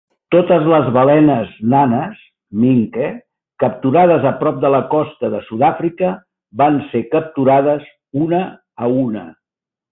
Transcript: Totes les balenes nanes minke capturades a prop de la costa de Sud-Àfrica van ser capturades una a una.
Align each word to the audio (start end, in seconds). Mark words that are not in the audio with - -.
Totes 0.33 0.63
les 0.69 0.87
balenes 0.93 1.51
nanes 1.73 2.23
minke 2.63 3.11
capturades 3.65 4.25
a 4.31 4.33
prop 4.41 4.59
de 4.65 4.73
la 4.79 4.81
costa 4.95 5.31
de 5.37 5.45
Sud-Àfrica 5.53 6.11
van 6.65 6.83
ser 6.89 7.05
capturades 7.15 7.89
una 8.27 8.45
a 8.89 8.95
una. 9.07 9.27